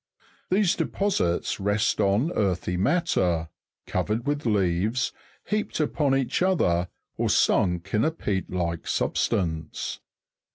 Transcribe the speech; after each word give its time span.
These 0.49 0.75
deposits 0.75 1.59
rest 1.59 1.99
on 2.01 2.31
earthy 2.33 2.75
matter, 2.75 3.49
covered 3.85 4.25
with 4.25 4.47
leaves, 4.47 5.13
heaped 5.45 5.79
upon 5.79 6.15
each 6.15 6.41
other, 6.41 6.87
or 7.17 7.29
sunk 7.29 7.93
in 7.93 8.03
a 8.03 8.09
peat 8.09 8.49
like 8.49 8.87
substance. 8.87 9.99